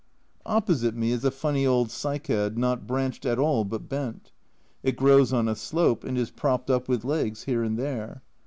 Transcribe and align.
Opposite 0.47 0.95
me 0.95 1.11
is 1.11 1.23
a 1.23 1.29
funny 1.29 1.63
old 1.63 1.89
cycad, 1.91 2.57
not 2.57 2.87
branched 2.87 3.23
at 3.23 3.37
all 3.37 3.63
but 3.63 3.87
bent. 3.87 4.31
It 4.81 4.95
grows 4.95 5.31
on 5.31 5.47
a 5.47 5.53
slope, 5.55 6.03
and 6.03 6.17
is 6.17 6.31
propped 6.31 6.71
up 6.71 6.89
with 6.89 7.05
legs 7.05 7.43
here 7.43 7.61
and 7.61 7.77
there. 7.77 8.23